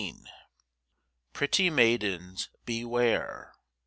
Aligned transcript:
PRETTY 1.33 1.69
MAIDENS 1.69 2.49
BEWARE! 2.65 3.53